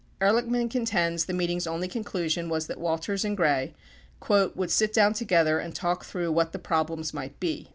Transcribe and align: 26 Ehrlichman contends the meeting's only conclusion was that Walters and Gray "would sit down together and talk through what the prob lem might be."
26 0.19 0.49
Ehrlichman 0.51 0.67
contends 0.67 1.25
the 1.25 1.31
meeting's 1.33 1.67
only 1.67 1.87
conclusion 1.87 2.49
was 2.49 2.65
that 2.65 2.79
Walters 2.79 3.23
and 3.23 3.37
Gray 3.37 3.75
"would 4.27 4.71
sit 4.71 4.93
down 4.93 5.13
together 5.13 5.59
and 5.59 5.75
talk 5.75 6.05
through 6.05 6.31
what 6.31 6.53
the 6.53 6.57
prob 6.57 6.89
lem 6.89 7.03
might 7.13 7.39
be." 7.39 7.69